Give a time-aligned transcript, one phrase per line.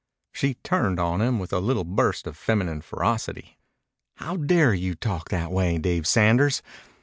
[0.31, 3.59] She turned on him with a little burst of feminine ferocity.
[4.15, 6.63] "How dare you talk that way, Dave Sanders!